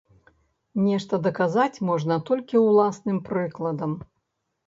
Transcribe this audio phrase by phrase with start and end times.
[0.85, 3.91] Нешта даказаць можна толькі ўласным прыкладам.